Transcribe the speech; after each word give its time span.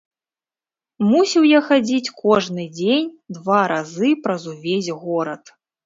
Мусіў 1.09 1.43
я 1.49 1.59
хадзіць 1.67 2.13
кожны 2.23 2.67
дзень 2.81 3.13
два 3.39 3.63
разы 3.77 4.09
праз 4.27 4.53
увесь 4.57 4.93
горад. 5.09 5.43